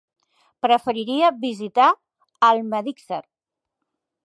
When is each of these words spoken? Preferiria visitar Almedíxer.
Preferiria 0.65 1.29
visitar 1.43 1.87
Almedíxer. 2.49 3.23